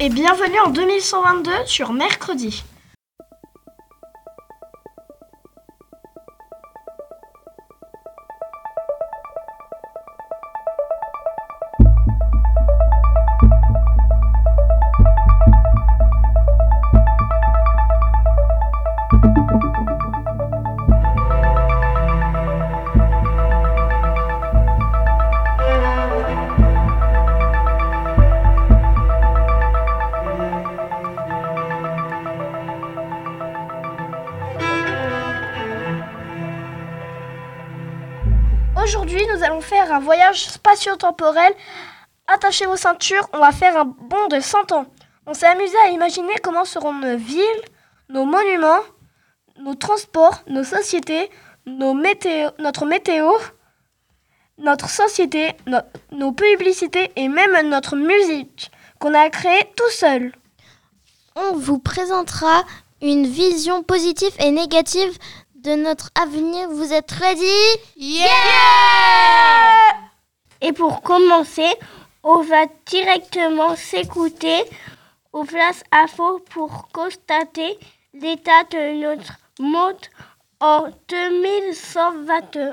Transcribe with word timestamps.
Et 0.00 0.08
bienvenue 0.08 0.58
en 0.60 0.70
2122 0.70 1.50
sur 1.66 1.92
Mercredi. 1.92 2.64
Spatio-temporel. 40.76 41.52
Attachez 42.26 42.66
vos 42.66 42.76
ceintures, 42.76 43.28
on 43.32 43.38
va 43.38 43.52
faire 43.52 43.76
un 43.76 43.84
bond 43.84 44.28
de 44.28 44.40
100 44.40 44.72
ans. 44.72 44.86
On 45.26 45.34
s'est 45.34 45.46
amusé 45.46 45.76
à 45.84 45.88
imaginer 45.88 46.34
comment 46.42 46.64
seront 46.64 46.92
nos 46.92 47.16
villes, 47.16 47.62
nos 48.08 48.24
monuments, 48.24 48.82
nos 49.60 49.74
transports, 49.74 50.40
nos 50.48 50.64
sociétés, 50.64 51.30
nos 51.66 51.94
météo, 51.94 52.50
notre 52.58 52.84
météo, 52.84 53.30
notre 54.58 54.88
société, 54.90 55.54
no- 55.66 55.78
nos 56.12 56.32
publicités 56.32 57.10
et 57.16 57.28
même 57.28 57.68
notre 57.68 57.96
musique 57.96 58.70
qu'on 58.98 59.14
a 59.14 59.28
créée 59.30 59.64
tout 59.76 59.90
seul. 59.90 60.32
On 61.36 61.52
vous 61.54 61.78
présentera 61.78 62.64
une 63.02 63.26
vision 63.26 63.82
positive 63.82 64.32
et 64.38 64.50
négative 64.50 65.16
de 65.56 65.74
notre 65.74 66.10
avenir. 66.20 66.68
Vous 66.70 66.92
êtes 66.92 67.10
ready? 67.10 68.16
Et 70.60 70.72
pour 70.72 71.02
commencer, 71.02 71.68
on 72.22 72.42
va 72.42 72.66
directement 72.86 73.76
s'écouter 73.76 74.64
au 75.32 75.44
Place 75.44 75.82
Info 75.92 76.40
pour 76.50 76.88
constater 76.92 77.78
l'état 78.14 78.64
de 78.70 79.00
notre 79.02 79.34
monde 79.60 79.94
en 80.60 80.88
2122. 81.08 82.72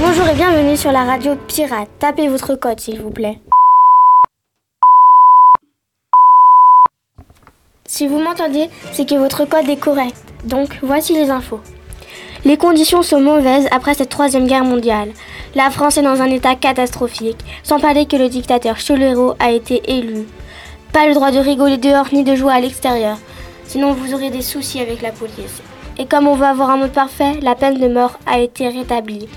Bonjour 0.00 0.28
et 0.28 0.34
bienvenue 0.34 0.76
sur 0.76 0.90
la 0.90 1.04
radio 1.04 1.36
Pirate. 1.46 1.88
Tapez 2.00 2.26
votre 2.26 2.56
code 2.56 2.80
s'il 2.80 3.00
vous 3.00 3.10
plaît. 3.10 3.38
Si 7.94 8.06
vous 8.06 8.18
m'entendez, 8.18 8.70
c'est 8.92 9.06
que 9.06 9.16
votre 9.16 9.44
code 9.44 9.68
est 9.68 9.76
correct. 9.76 10.16
Donc 10.44 10.78
voici 10.82 11.12
les 11.12 11.28
infos. 11.28 11.60
Les 12.46 12.56
conditions 12.56 13.02
sont 13.02 13.20
mauvaises 13.20 13.68
après 13.70 13.92
cette 13.92 14.08
troisième 14.08 14.46
guerre 14.46 14.64
mondiale. 14.64 15.10
La 15.54 15.68
France 15.68 15.98
est 15.98 16.02
dans 16.02 16.22
un 16.22 16.30
état 16.30 16.54
catastrophique, 16.54 17.36
sans 17.62 17.78
parler 17.78 18.06
que 18.06 18.16
le 18.16 18.30
dictateur 18.30 18.78
Cholero 18.78 19.34
a 19.38 19.50
été 19.50 19.82
élu. 19.94 20.26
Pas 20.94 21.06
le 21.06 21.12
droit 21.12 21.32
de 21.32 21.38
rigoler 21.38 21.76
dehors 21.76 22.06
ni 22.14 22.24
de 22.24 22.34
jouer 22.34 22.54
à 22.54 22.60
l'extérieur, 22.60 23.18
sinon 23.66 23.92
vous 23.92 24.14
aurez 24.14 24.30
des 24.30 24.40
soucis 24.40 24.80
avec 24.80 25.02
la 25.02 25.12
police. 25.12 25.60
Et 25.98 26.06
comme 26.06 26.28
on 26.28 26.34
veut 26.34 26.46
avoir 26.46 26.70
un 26.70 26.78
monde 26.78 26.92
parfait, 26.92 27.40
la 27.42 27.54
peine 27.54 27.78
de 27.78 27.88
mort 27.88 28.18
a 28.24 28.38
été 28.38 28.70
rétablie. 28.70 29.28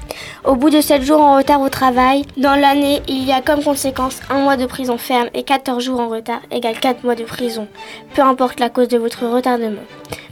Au 0.48 0.54
bout 0.54 0.70
de 0.70 0.80
7 0.80 1.02
jours 1.02 1.22
en 1.22 1.38
retard 1.38 1.60
au 1.62 1.70
travail, 1.70 2.24
dans 2.38 2.54
l'année, 2.54 3.02
il 3.08 3.24
y 3.26 3.32
a 3.32 3.42
comme 3.42 3.64
conséquence 3.64 4.20
un 4.30 4.42
mois 4.42 4.58
de 4.58 4.68
prison 4.68 4.96
ferme 5.00 5.28
et 5.34 5.42
14 5.42 5.84
jours 5.84 6.00
en 6.00 6.08
retard 6.08 6.42
égale 6.52 6.80
4 6.80 7.04
mois 7.04 7.16
de 7.16 7.24
prison, 7.24 7.68
peu 8.14 8.22
importe 8.22 8.60
la 8.60 8.70
cause 8.70 8.88
de 8.88 9.00
votre 9.00 9.26
retardement. 9.26 9.82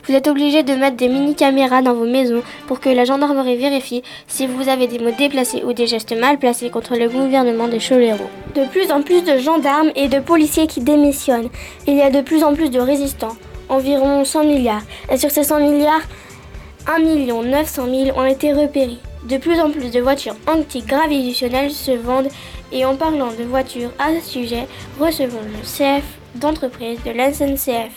Vous 0.06 0.13
êtes 0.13 0.28
obligé 0.28 0.62
de 0.62 0.75
mettre 0.75 0.97
des 0.97 1.07
mini-caméras 1.07 1.81
dans 1.81 1.96
vos 1.96 2.06
maisons 2.06 2.44
pour 2.68 2.79
que 2.79 2.90
la 2.90 3.06
gendarmerie 3.06 3.57
vérifie 3.57 4.03
si 4.28 4.46
vous 4.46 4.69
avez 4.69 4.85
des 4.85 5.00
mots 5.00 5.16
déplacés 5.18 5.63
ou 5.66 5.74
des 5.74 5.88
gestes 5.88 6.16
mal 6.16 6.38
placés 6.38 6.69
contre 6.69 6.95
le 6.95 7.09
gouvernement 7.09 7.68
de 7.68 7.80
Cholero. 7.80 8.30
De 8.53 8.68
plus 8.68 8.91
en 8.91 9.01
plus 9.01 9.24
de 9.24 9.40
gendarmes 9.40 9.90
et 9.95 10.09
de 10.09 10.19
policiers 10.19 10.68
qui 10.68 10.81
démissionnent. 10.81 11.50
Il 11.88 11.95
y 11.95 12.03
a 12.03 12.12
de 12.12 12.22
plus 12.22 12.44
en 12.44 12.53
plus 12.53 12.69
de 12.69 12.80
résistants, 12.80 13.35
environ 13.68 14.24
100 14.24 14.44
milliards. 14.44 14.84
Et 15.12 15.18
sur 15.18 15.31
ces 15.31 15.44
100 15.44 15.59
milliards, 15.62 16.03
1 16.85 17.00
900 17.00 17.85
000 17.85 18.19
ont 18.19 18.25
été 18.25 18.53
repérés. 18.53 19.00
De 19.23 19.38
plus 19.38 19.57
en 19.61 19.72
plus 19.72 19.89
de 19.89 20.01
voitures 20.01 20.35
anti-gravitationnelles 20.47 21.72
se 21.72 21.91
vendent 21.91 22.28
et 22.73 22.84
en 22.84 22.97
parlant 22.97 23.31
de 23.31 23.44
voitures 23.44 23.91
à 23.97 24.13
ce 24.19 24.31
sujet, 24.31 24.67
recevons 25.00 25.39
le 25.41 25.61
CF 25.61 26.03
d'entreprise 26.35 27.01
de 27.03 27.11
la 27.11 27.31
SNCF. 27.31 27.94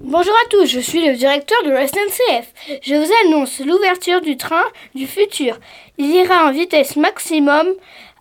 Bonjour 0.00 0.34
à 0.34 0.48
tous, 0.50 0.66
je 0.66 0.78
suis 0.78 1.04
le 1.04 1.16
directeur 1.16 1.60
de 1.64 1.70
la 1.70 1.88
SNCF. 1.88 2.52
Je 2.82 2.94
vous 2.94 3.12
annonce 3.24 3.58
l'ouverture 3.58 4.20
du 4.20 4.36
train 4.36 4.64
du 4.94 5.08
futur. 5.08 5.58
Il 5.98 6.10
ira 6.14 6.46
en 6.46 6.52
vitesse 6.52 6.94
maximum 6.94 7.66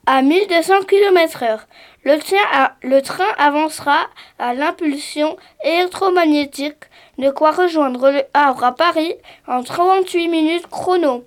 à 0.08 0.24
1200 0.24 0.82
km/h. 0.88 1.60
Le, 2.06 3.00
train 3.02 3.26
avancera 3.38 4.08
à 4.38 4.54
l'impulsion 4.54 5.36
électromagnétique, 5.64 6.86
de 7.18 7.30
quoi 7.30 7.52
rejoindre 7.52 8.10
le 8.10 8.24
Havre 8.34 8.64
à 8.64 8.72
Paris 8.74 9.16
en 9.48 9.64
38 9.64 10.28
minutes 10.30 10.68
chrono. 10.68 11.26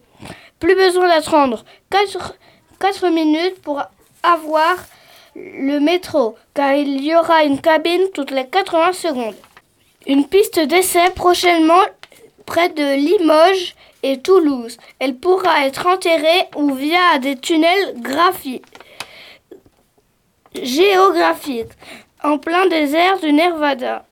Plus 0.60 0.74
besoin 0.74 1.08
d'attendre 1.08 1.64
4, 1.90 2.36
4 2.80 3.08
minutes 3.10 3.60
pour 3.60 3.82
avoir 4.22 4.76
le 5.36 5.78
métro, 5.78 6.36
car 6.54 6.74
il 6.74 7.04
y 7.04 7.14
aura 7.14 7.44
une 7.44 7.60
cabine 7.60 8.08
toutes 8.14 8.30
les 8.30 8.46
80 8.46 8.92
secondes. 8.92 9.36
Une 10.06 10.26
piste 10.26 10.58
d'essai 10.58 11.10
prochainement 11.14 11.84
près 12.46 12.70
de 12.70 12.94
Limoges 12.94 13.74
et 14.02 14.20
Toulouse. 14.20 14.78
Elle 14.98 15.16
pourra 15.16 15.66
être 15.66 15.86
enterrée 15.86 16.48
ou 16.56 16.74
via 16.74 17.18
des 17.20 17.36
tunnels 17.36 17.94
graphiques 17.98 18.71
géographiques 20.60 21.72
en 22.22 22.38
plein 22.38 22.66
désert 22.66 23.18
du 23.20 23.32
Nevada. 23.32 24.04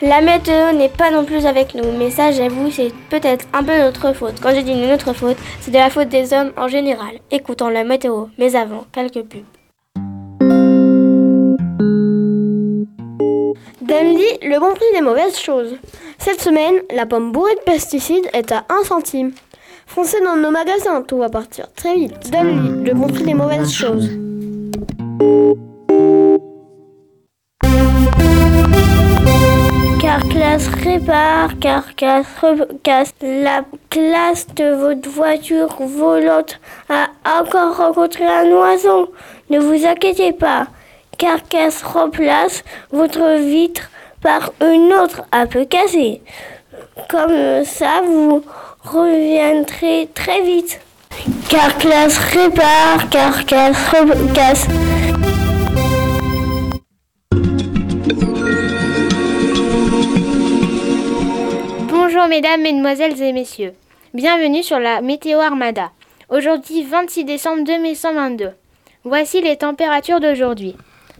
La 0.00 0.20
météo 0.20 0.72
n'est 0.72 0.88
pas 0.88 1.10
non 1.10 1.24
plus 1.24 1.44
avec 1.44 1.74
nous, 1.74 1.90
mais 1.98 2.10
ça 2.10 2.30
j'avoue 2.30 2.70
c'est 2.70 2.92
peut-être 3.10 3.46
un 3.52 3.64
peu 3.64 3.76
notre 3.78 4.12
faute. 4.12 4.40
Quand 4.40 4.54
je 4.54 4.60
dis 4.60 4.74
notre 4.74 5.12
faute, 5.12 5.36
c'est 5.60 5.72
de 5.72 5.76
la 5.76 5.90
faute 5.90 6.08
des 6.08 6.32
hommes 6.32 6.52
en 6.56 6.68
général. 6.68 7.18
Écoutons 7.32 7.68
la 7.68 7.82
météo, 7.82 8.26
mais 8.38 8.54
avant, 8.54 8.84
quelques 8.92 9.22
pubs. 9.22 9.42
Dandy, 13.80 14.26
le 14.42 14.60
bon 14.60 14.72
prix 14.74 14.86
des 14.94 15.00
mauvaises 15.00 15.38
choses. 15.38 15.76
Cette 16.18 16.40
semaine, 16.40 16.76
la 16.94 17.06
pomme 17.06 17.32
bourrée 17.32 17.54
de 17.56 17.60
pesticides 17.60 18.28
est 18.34 18.52
à 18.52 18.66
1 18.68 18.84
centime. 18.84 19.32
Foncez 19.86 20.20
dans 20.20 20.36
nos 20.36 20.50
magasins, 20.50 21.02
tout 21.02 21.18
va 21.18 21.28
partir 21.28 21.72
très 21.72 21.94
vite. 21.94 22.30
Dandy, 22.30 22.84
le 22.84 22.94
bon 22.94 23.08
prix 23.08 23.24
des 23.24 23.34
mauvaises 23.34 23.72
choses. 23.72 24.10
Carclass 30.18 30.66
répare, 30.82 31.50
Carclass 31.60 32.26
recasse. 32.42 33.14
La 33.22 33.62
classe 33.88 34.48
de 34.56 34.74
votre 34.74 35.08
voiture 35.08 35.76
volante 35.78 36.58
a 36.88 37.06
encore 37.40 37.76
rencontré 37.76 38.24
un 38.24 38.50
oiseau. 38.50 39.12
Ne 39.48 39.60
vous 39.60 39.86
inquiétez 39.86 40.32
pas. 40.32 40.66
Carcasse 41.18 41.82
remplace 41.84 42.64
votre 42.90 43.38
vitre 43.38 43.90
par 44.20 44.50
une 44.60 44.92
autre 44.92 45.22
un 45.30 45.46
peu 45.46 45.64
cassée. 45.64 46.20
Comme 47.08 47.64
ça, 47.64 48.00
vous 48.04 48.42
reviendrez 48.82 50.08
très 50.14 50.42
vite. 50.42 50.80
Carclass 51.48 52.18
répare, 52.32 53.08
Carcass 53.08 53.76
recasse. 53.92 54.66
Bonjour 62.10 62.26
mesdames, 62.26 62.62
mesdemoiselles 62.62 63.22
et 63.22 63.34
messieurs. 63.34 63.74
Bienvenue 64.14 64.62
sur 64.62 64.78
la 64.78 65.02
Météo 65.02 65.40
Armada. 65.40 65.90
Aujourd'hui 66.30 66.82
26 66.82 67.24
décembre 67.24 67.64
2122. 67.64 68.52
Voici 69.04 69.42
les 69.42 69.56
températures 69.56 70.18
d'aujourd'hui. 70.18 70.74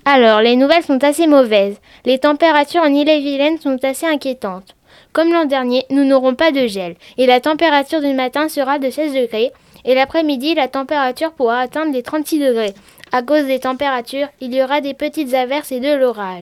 Alors, 0.07 0.41
les 0.41 0.57
nouvelles 0.57 0.83
sont 0.83 1.05
assez 1.05 1.27
mauvaises. 1.27 1.79
Les 2.07 2.19
températures 2.19 2.81
en 2.81 2.87
Ille-et-Vilaine 2.87 3.59
sont 3.59 3.85
assez 3.85 4.07
inquiétantes. 4.07 4.77
Comme 5.13 5.31
l'an 5.31 5.45
dernier, 5.45 5.85
nous 5.91 6.05
n'aurons 6.05 6.35
pas 6.35 6.53
de 6.53 6.67
gel 6.67 6.95
et 7.19 7.27
la 7.27 7.41
température 7.41 8.01
du 8.01 8.15
matin 8.15 8.49
sera 8.49 8.79
de 8.79 8.89
16 8.89 9.13
degrés 9.13 9.53
et 9.85 9.95
l'après-midi, 9.95 10.55
la 10.55 10.69
température 10.69 11.33
pourra 11.33 11.59
atteindre 11.59 11.93
les 11.93 12.03
36 12.03 12.39
degrés. 12.39 12.73
À 13.13 13.21
cause 13.21 13.45
des 13.45 13.59
températures, 13.59 14.29
il 14.41 14.55
y 14.55 14.63
aura 14.63 14.81
des 14.81 14.95
petites 14.95 15.35
averses 15.35 15.71
et 15.71 15.81
de 15.81 15.95
l'orage. 15.95 16.41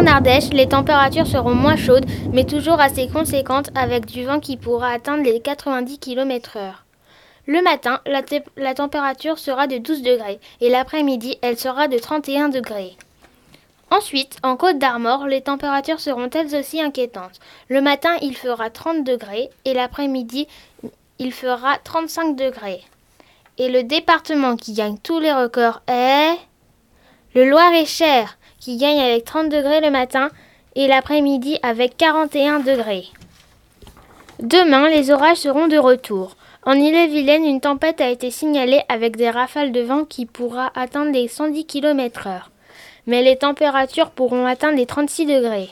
En 0.00 0.06
Ardèche, 0.06 0.48
les 0.54 0.66
températures 0.66 1.26
seront 1.26 1.54
moins 1.54 1.76
chaudes, 1.76 2.06
mais 2.32 2.46
toujours 2.46 2.80
assez 2.80 3.06
conséquentes 3.06 3.68
avec 3.74 4.06
du 4.06 4.24
vent 4.24 4.40
qui 4.40 4.56
pourra 4.56 4.88
atteindre 4.88 5.24
les 5.24 5.40
90 5.40 5.98
km/h. 5.98 6.72
Le 7.46 7.60
matin, 7.60 8.00
la, 8.06 8.22
la, 8.56 8.72
température 8.72 9.38
sera 9.38 9.66
de 9.66 9.76
12 9.76 10.00
degrés 10.00 10.40
et 10.62 10.70
l'après-midi, 10.70 11.36
elle 11.42 11.58
sera 11.58 11.86
de 11.86 11.98
31 11.98 12.48
degrés. 12.48 12.96
Ensuite, 13.90 14.38
en 14.42 14.56
Côte 14.56 14.78
d'Armor, 14.78 15.26
les 15.26 15.42
températures 15.42 16.00
seront 16.00 16.30
elles 16.30 16.56
aussi 16.56 16.80
inquiétantes. 16.80 17.38
Le 17.68 17.82
matin, 17.82 18.16
il 18.22 18.34
fera 18.34 18.70
30 18.70 19.04
degrés 19.04 19.50
et 19.66 19.74
l'après-midi, 19.74 20.48
il 21.18 21.34
fera 21.34 21.76
35 21.84 22.36
degrés. 22.36 22.80
Et 23.58 23.68
le 23.68 23.82
département 23.82 24.56
qui 24.56 24.72
gagne 24.72 24.96
tous 24.96 25.20
les 25.20 25.34
records 25.34 25.82
est 25.88 26.38
le 27.34 27.50
Loir-et-Cher 27.50 28.38
qui 28.60 28.76
gagne 28.76 29.00
avec 29.00 29.24
30 29.24 29.48
degrés 29.48 29.80
le 29.80 29.90
matin 29.90 30.28
et 30.76 30.86
l'après-midi 30.86 31.58
avec 31.62 31.96
41 31.96 32.60
degrés. 32.60 33.06
Demain, 34.38 34.88
les 34.88 35.10
orages 35.10 35.38
seront 35.38 35.66
de 35.66 35.76
retour. 35.76 36.36
En 36.64 36.74
Ille-et-Vilaine, 36.74 37.44
une 37.44 37.60
tempête 37.60 38.00
a 38.00 38.08
été 38.08 38.30
signalée 38.30 38.80
avec 38.88 39.16
des 39.16 39.28
rafales 39.28 39.72
de 39.72 39.80
vent 39.80 40.04
qui 40.04 40.24
pourra 40.24 40.70
atteindre 40.74 41.12
les 41.12 41.28
110 41.28 41.66
km/h. 41.66 42.42
Mais 43.06 43.22
les 43.22 43.36
températures 43.36 44.10
pourront 44.10 44.46
atteindre 44.46 44.76
les 44.76 44.86
36 44.86 45.26
degrés. 45.26 45.70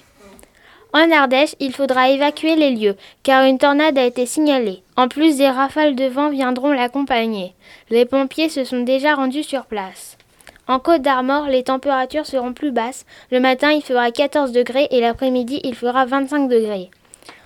En 0.93 1.11
Ardèche, 1.11 1.55
il 1.61 1.73
faudra 1.73 2.11
évacuer 2.11 2.57
les 2.57 2.71
lieux, 2.71 2.97
car 3.23 3.45
une 3.45 3.59
tornade 3.59 3.97
a 3.97 4.05
été 4.05 4.27
signalée. 4.27 4.83
En 4.97 5.09
plus, 5.09 5.39
des 5.39 5.49
rafales 5.49 5.95
de 5.95 6.07
vent 6.07 6.29
viendront 6.29 6.73
l'accompagner. 6.73 7.55
Les 7.89 8.05
pompiers 8.05 8.51
se 8.51 8.65
sont 8.65 8.81
déjà 8.81 9.15
rendus 9.15 9.45
sur 9.45 9.65
place. 9.65 10.18
En 10.69 10.79
Côte 10.79 11.01
d'Armor, 11.01 11.47
les 11.47 11.63
températures 11.63 12.27
seront 12.27 12.53
plus 12.53 12.71
basses. 12.71 13.07
Le 13.33 13.41
matin, 13.41 13.73
il 13.73 13.83
fera 13.83 14.11
14 14.11 14.53
degrés 14.53 14.87
et 14.91 15.01
l'après-midi, 15.01 15.61
il 15.65 15.75
fera 15.75 16.05
25 16.05 16.49
degrés. 16.49 16.91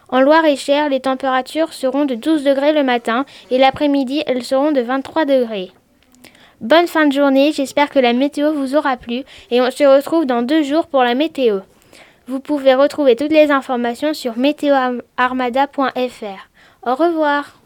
En 0.08 0.20
Loire-et-Cher, 0.20 0.88
les 0.88 1.00
températures 1.00 1.72
seront 1.72 2.04
de 2.04 2.16
12 2.16 2.44
degrés 2.44 2.72
le 2.72 2.82
matin 2.82 3.24
et 3.50 3.58
l'après-midi, 3.58 4.22
elles 4.26 4.44
seront 4.44 4.72
de 4.72 4.80
23 4.80 5.24
degrés. 5.24 5.70
Bonne 6.60 6.86
fin 6.86 7.06
de 7.06 7.12
journée, 7.12 7.52
j'espère 7.52 7.90
que 7.90 7.98
la 7.98 8.12
météo 8.12 8.52
vous 8.52 8.76
aura 8.76 8.96
plu 8.96 9.22
et 9.50 9.62
on 9.62 9.70
se 9.70 9.84
retrouve 9.84 10.26
dans 10.26 10.42
deux 10.42 10.62
jours 10.62 10.86
pour 10.86 11.02
la 11.02 11.14
météo. 11.14 11.60
Vous 12.26 12.40
pouvez 12.40 12.74
retrouver 12.74 13.16
toutes 13.16 13.32
les 13.32 13.50
informations 13.50 14.14
sur 14.14 14.36
météoarmada.fr. 14.36 16.86
Au 16.86 16.94
revoir. 16.94 17.56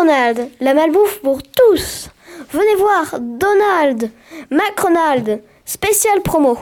Macronald, 0.00 0.48
la 0.60 0.72
malbouffe 0.72 1.20
pour 1.20 1.42
tous. 1.42 2.08
Venez 2.52 2.74
voir 2.76 3.20
Donald, 3.20 4.10
Macronald, 4.50 5.42
spécial 5.66 6.22
promo. 6.22 6.56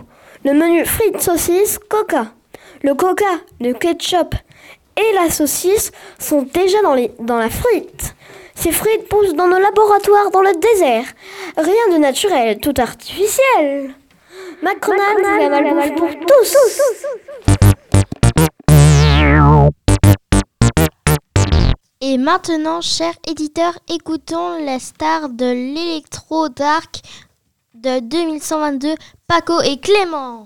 Le 0.45 0.55
menu 0.55 0.85
frites, 0.85 1.21
saucisses, 1.21 1.79
coca. 1.79 2.33
Le 2.83 2.95
coca, 2.95 3.39
le 3.61 3.75
ketchup 3.75 4.35
et 4.97 5.13
la 5.15 5.31
saucisse 5.31 5.93
sont 6.19 6.49
déjà 6.53 6.79
dans, 6.83 7.39
la 7.39 7.49
frite. 7.49 8.17
Ces 8.57 8.73
frites 8.73 9.09
poussent 9.09 9.35
dans 9.35 9.47
nos 9.47 9.61
laboratoires 9.61 10.33
dans 10.33 10.43
le 10.43 10.55
désert. 10.55 11.05
Rien 11.57 11.95
de 11.95 11.99
naturel, 11.99 12.59
tout 12.59 12.75
artificiel. 12.77 13.95
Macronald, 14.63 15.19
la 15.23 15.49
malbouffe 15.49 15.95
pour 15.95 16.11
tous. 16.27 16.57
Et 22.01 22.17
maintenant, 22.17 22.81
chers 22.81 23.17
éditeurs, 23.27 23.77
écoutons 23.93 24.65
la 24.65 24.79
star 24.79 25.31
de 25.31 25.47
l'électro 25.47 26.49
dark 26.49 27.01
de 27.75 27.99
2122, 27.99 28.95
Paco 29.27 29.61
et 29.63 29.81
Clément. 29.81 30.45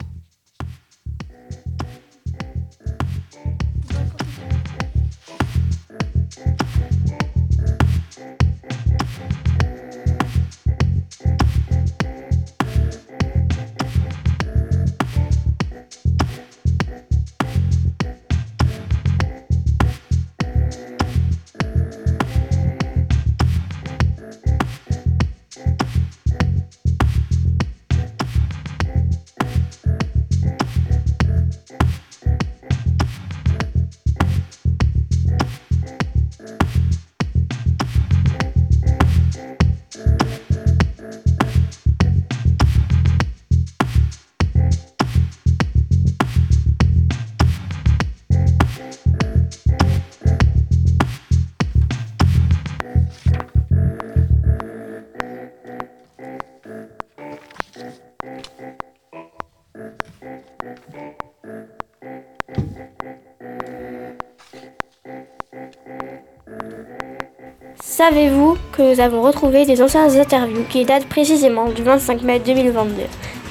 Savez-vous 68.04 68.58
que 68.72 68.82
nous 68.82 68.98
avons 68.98 69.22
retrouvé 69.22 69.64
des 69.64 69.80
anciennes 69.80 70.18
interviews 70.18 70.64
qui 70.68 70.84
datent 70.84 71.06
précisément 71.06 71.68
du 71.68 71.84
25 71.84 72.22
mai 72.22 72.40
2022 72.40 73.02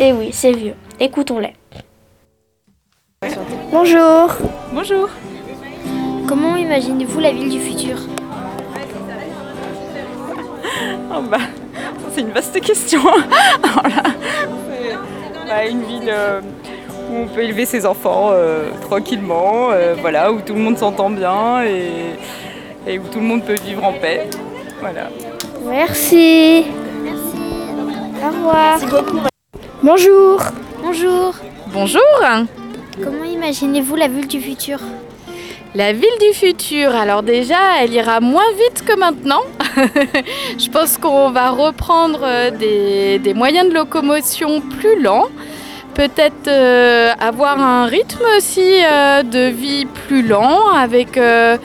Eh 0.01 0.12
oui, 0.12 0.31
c'est 0.34 0.51
vieux. 0.51 0.74
Écoutons-les. 1.00 1.53
Bonjour. 3.72 4.29
Bonjour. 4.74 5.08
Comment 6.27 6.58
imaginez-vous 6.58 7.22
la 7.22 7.31
ville 7.31 7.50
du 7.50 7.62
futur? 7.62 7.96
Oh 11.15 11.22
bah, 11.22 11.38
C'est 12.13 12.20
une 12.20 12.31
vaste 12.31 12.60
question. 12.60 13.00
Là, 13.63 14.03
bah, 15.48 15.65
une 15.65 15.84
ville 15.84 16.10
euh, 16.10 16.41
où 17.10 17.15
on 17.24 17.27
peut 17.27 17.43
élever 17.43 17.65
ses 17.65 17.86
enfants 17.86 18.31
euh, 18.31 18.70
tranquillement, 18.81 19.70
euh, 19.72 19.96
voilà, 20.01 20.29
où 20.34 20.41
tout 20.41 20.53
le 20.53 20.60
monde 20.60 20.77
s'entend 20.77 21.10
bien 21.10 21.63
et 21.63 22.17
et 22.88 23.00
où 23.00 23.03
tout 23.11 23.19
le 23.19 23.25
monde 23.25 23.43
peut 23.43 23.57
vivre 23.65 23.83
en 23.83 23.93
paix. 23.93 24.29
Voilà. 24.79 25.09
Merci. 25.65 26.65
Merci. 27.03 27.38
Au 28.23 28.27
revoir. 28.27 28.79
Merci 28.79 28.85
beaucoup. 28.88 29.19
Bonjour. 29.83 30.41
Bonjour. 30.81 31.35
Bonjour. 31.67 32.01
Comment 33.03 33.23
imaginez-vous 33.23 33.95
la 33.95 34.07
ville 34.07 34.27
du 34.27 34.39
futur? 34.39 34.79
La 35.73 35.93
ville 35.93 36.17
du 36.19 36.38
futur, 36.38 36.93
alors 36.93 37.23
déjà, 37.23 37.55
elle 37.81 37.93
ira 37.93 38.19
moins 38.19 38.51
vite 38.57 38.83
que 38.85 38.97
maintenant. 38.97 39.41
Je 40.59 40.69
pense 40.69 40.97
qu'on 40.97 41.29
va 41.29 41.50
reprendre 41.51 42.19
euh, 42.23 42.51
des, 42.51 43.19
des, 43.19 43.33
moyens 43.33 43.69
de 43.69 43.73
locomotion 43.73 44.59
plus 44.59 45.01
lents. 45.01 45.29
Peut-être 45.93 46.47
euh, 46.47 47.11
avoir 47.19 47.59
un 47.59 47.85
rythme 47.85 48.23
aussi 48.38 48.83
euh, 48.83 49.23
de 49.23 49.50
vie 49.50 49.85
plus 49.85 50.25
lent 50.25 50.69
avec 50.69 51.17
euh, 51.17 51.57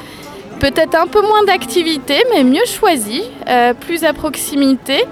peut-être 0.58 0.94
un 0.94 1.06
peu 1.06 1.22
moins 1.22 1.44
d'activité, 1.44 2.22
mais 2.32 2.44
mieux 2.44 2.64
choisi, 2.66 3.22
euh, 3.48 3.74
plus 3.74 4.04
à 4.04 4.12
proximité. 4.12 5.04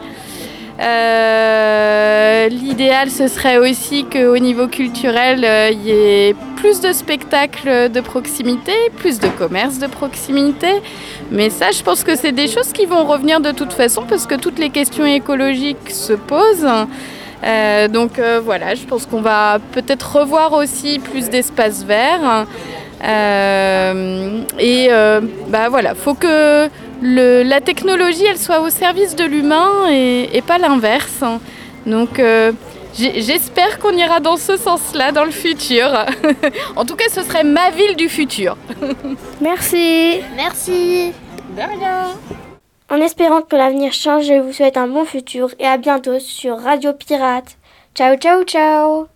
Euh, 0.80 2.48
l'idéal, 2.48 3.10
ce 3.10 3.28
serait 3.28 3.58
aussi 3.58 4.04
qu'au 4.06 4.38
niveau 4.38 4.66
culturel, 4.66 5.44
euh, 5.44 5.70
il 5.70 5.82
y 5.82 5.90
ait 5.92 6.36
plus 6.56 6.80
de 6.80 6.92
spectacles 6.92 7.90
de 7.90 8.00
proximité, 8.00 8.72
plus 8.96 9.20
de 9.20 9.28
commerces 9.28 9.78
de 9.78 9.86
proximité. 9.86 10.82
Mais 11.30 11.50
ça, 11.50 11.70
je 11.70 11.82
pense 11.82 12.02
que 12.02 12.16
c'est 12.16 12.32
des 12.32 12.48
choses 12.48 12.72
qui 12.72 12.86
vont 12.86 13.04
revenir 13.04 13.40
de 13.40 13.52
toute 13.52 13.72
façon 13.72 14.02
parce 14.08 14.26
que 14.26 14.34
toutes 14.34 14.58
les 14.58 14.70
questions 14.70 15.06
écologiques 15.06 15.90
se 15.90 16.14
posent. 16.14 16.66
Donc 17.92 18.18
voilà, 18.42 18.74
je 18.74 18.84
pense 18.86 19.04
qu'on 19.04 19.20
va 19.20 19.58
peut-être 19.72 20.16
revoir 20.16 20.54
aussi 20.54 20.98
plus 20.98 21.28
d'espaces 21.28 21.84
verts. 21.84 22.46
Euh, 23.02 24.40
et 24.58 24.88
euh, 24.90 25.20
bah 25.48 25.68
voilà, 25.68 25.94
faut 25.94 26.14
que 26.14 26.68
le- 27.02 27.42
la 27.42 27.60
technologie 27.60 28.24
elle 28.24 28.38
soit 28.38 28.60
au 28.60 28.70
service 28.70 29.14
de 29.16 29.24
l'humain 29.24 29.88
et, 29.90 30.30
et 30.36 30.42
pas 30.42 30.58
l'inverse. 30.58 31.22
Donc 31.86 32.18
euh, 32.18 32.52
j'espère 32.96 33.78
qu'on 33.80 33.92
ira 33.92 34.20
dans 34.20 34.36
ce 34.36 34.56
sens-là 34.56 35.12
dans 35.12 35.24
le 35.24 35.30
futur. 35.32 35.86
en 36.76 36.84
tout 36.84 36.96
cas, 36.96 37.04
ce 37.12 37.22
serait 37.22 37.44
ma 37.44 37.70
ville 37.70 37.96
du 37.96 38.08
futur. 38.08 38.56
Merci. 39.40 40.20
Merci. 40.36 41.12
De 41.56 41.60
rien. 41.60 42.06
En 42.90 43.00
espérant 43.00 43.40
que 43.42 43.56
l'avenir 43.56 43.92
change, 43.92 44.26
je 44.26 44.40
vous 44.40 44.52
souhaite 44.52 44.76
un 44.76 44.86
bon 44.88 45.04
futur 45.04 45.48
et 45.58 45.66
à 45.66 45.76
bientôt 45.78 46.18
sur 46.20 46.58
Radio 46.58 46.92
Pirate. 46.92 47.56
Ciao, 47.94 48.16
ciao, 48.16 48.44
ciao. 48.44 49.06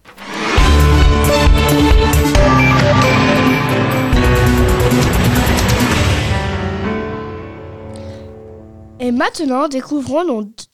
Et 9.09 9.11
maintenant, 9.11 9.69
découvrons 9.69 10.23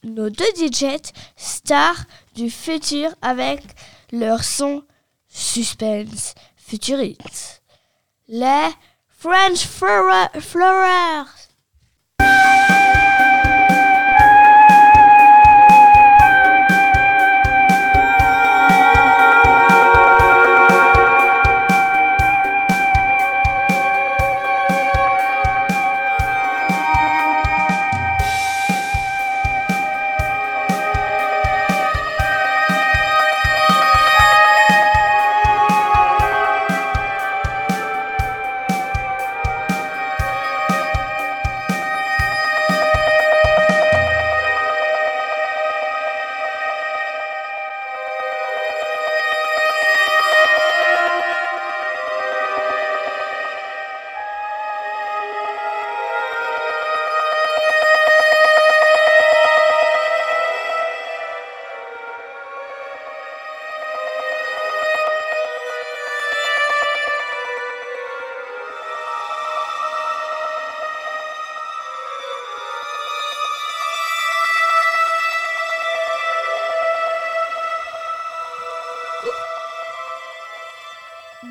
nos, 0.03 0.29
deux 0.29 0.51
DJs 0.57 1.13
stars 1.37 2.03
du 2.35 2.49
futur 2.49 3.11
avec 3.21 3.61
leur 4.11 4.43
son 4.43 4.83
suspense 5.29 6.35
futuriste. 6.57 7.63
Les 8.27 8.67
French 9.07 9.65
Flora-. 9.65 11.25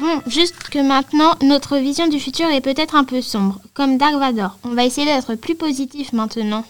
Bon, 0.01 0.21
juste 0.27 0.57
que 0.71 0.79
maintenant, 0.81 1.35
notre 1.43 1.77
vision 1.77 2.09
du 2.09 2.19
futur 2.19 2.47
est 2.47 2.61
peut-être 2.61 2.97
un 2.97 3.05
peu 3.05 3.21
sombre, 3.21 3.61
comme 3.75 3.97
Dark 3.97 4.15
Vador. 4.15 4.59
On 4.65 4.71
va 4.71 4.85
essayer 4.85 5.07
d'être 5.07 5.35
plus 5.37 5.55
positif 5.55 6.13
maintenant. 6.13 6.65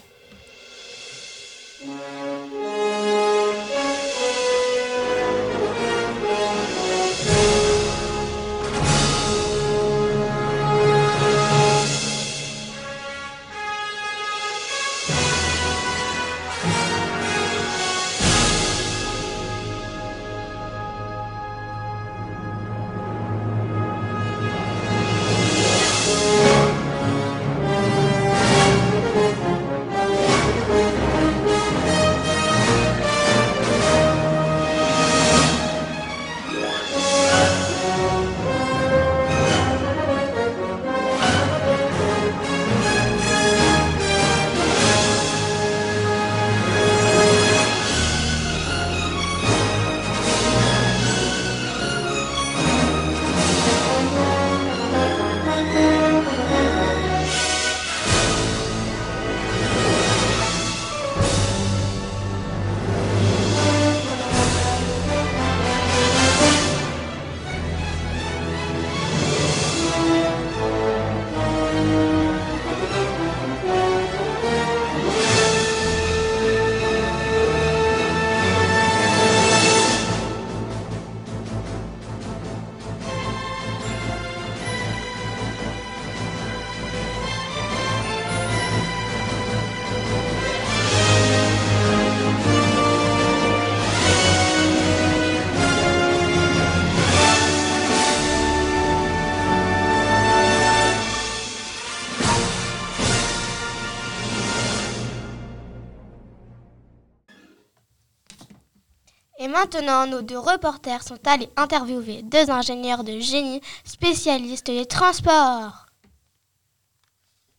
Maintenant, 109.65 110.07
nos 110.07 110.21
deux 110.21 110.39
reporters 110.39 111.03
sont 111.03 111.19
allés 111.27 111.49
interviewer 111.57 112.21
deux 112.23 112.51
ingénieurs 112.51 113.03
de 113.03 113.19
génie 113.19 113.63
spécialistes 113.85 114.67
des 114.67 114.85
transports. 114.85 115.87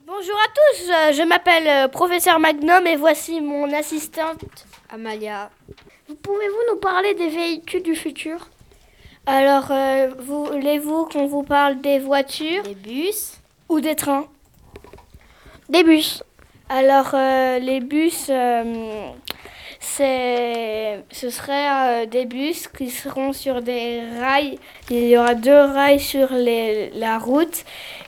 Bonjour 0.05 0.35
à 0.35 0.47
tous, 0.53 0.91
euh, 0.91 1.13
je 1.13 1.23
m'appelle 1.23 1.67
euh, 1.67 1.87
professeur 1.87 2.39
Magnum 2.39 2.85
et 2.85 2.95
voici 2.95 3.41
mon 3.41 3.73
assistante 3.73 4.45
Amalia. 4.93 5.49
Pouvez-vous 6.21 6.73
nous 6.73 6.79
parler 6.79 7.15
des 7.15 7.29
véhicules 7.29 7.81
du 7.81 7.95
futur? 7.95 8.49
Alors, 9.25 9.71
euh, 9.71 10.09
voulez-vous 10.19 11.05
qu'on 11.05 11.25
vous 11.25 11.41
parle 11.41 11.81
des 11.81 11.97
voitures? 11.97 12.61
Des 12.61 12.75
bus. 12.75 13.33
ou 13.67 13.79
des 13.79 13.95
trains? 13.95 14.27
Des 15.69 15.83
bus. 15.83 16.21
Alors, 16.69 17.11
euh, 17.15 17.57
les 17.57 17.79
bus, 17.79 18.27
euh, 18.29 19.09
ce 19.85 21.29
serait 21.29 21.69
euh, 21.69 22.05
des 22.05 22.25
bus 22.25 22.67
qui 22.67 22.89
seront 22.89 23.33
sur 23.33 23.61
des 23.61 24.01
rails. 24.19 24.57
Il 24.89 25.07
y 25.07 25.17
aura 25.17 25.35
deux 25.35 25.51
rails 25.51 25.99
sur 25.99 26.33
les, 26.33 26.89
la 26.91 27.19
route 27.19 27.63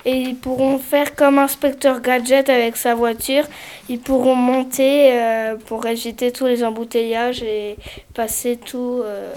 et 0.05 0.11
ils 0.11 0.35
pourront 0.35 0.79
faire 0.79 1.15
comme 1.15 1.37
inspecteur 1.37 2.01
gadget 2.01 2.49
avec 2.49 2.77
sa 2.77 2.95
voiture. 2.95 3.43
Ils 3.89 3.99
pourront 3.99 4.35
monter 4.35 5.11
euh, 5.13 5.55
pour 5.55 5.85
éviter 5.85 6.31
tous 6.31 6.45
les 6.45 6.63
embouteillages 6.63 7.43
et 7.43 7.77
passer 8.13 8.57
tout, 8.57 9.01
euh, 9.03 9.33